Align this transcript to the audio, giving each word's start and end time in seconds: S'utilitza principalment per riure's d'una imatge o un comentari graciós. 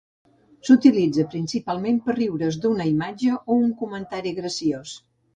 S'utilitza 0.67 1.25
principalment 1.33 1.99
per 2.07 2.15
riure's 2.19 2.57
d'una 2.63 2.87
imatge 2.91 3.35
o 3.35 3.57
un 3.57 3.67
comentari 3.83 4.33
graciós. 4.39 4.95